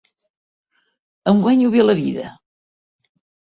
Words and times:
Em 1.33 1.45
guanyo 1.45 1.69
bé 1.77 1.87
la 1.87 1.99
vida. 2.03 2.27